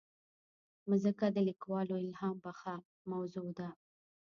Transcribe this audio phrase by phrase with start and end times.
[0.89, 2.75] مځکه د لیکوالو الهامبخښه
[3.11, 3.69] موضوع ده.